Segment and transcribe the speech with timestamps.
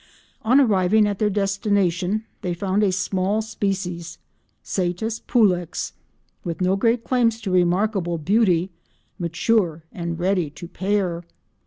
[0.41, 4.17] On arriving at their destination they found a small species,
[4.63, 5.93] Saitis pulex,
[6.43, 8.71] with no great claims to remarkable beauty,
[9.19, 11.23] mature, and ready to pair.